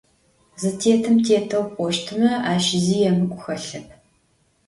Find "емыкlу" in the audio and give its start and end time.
3.09-3.39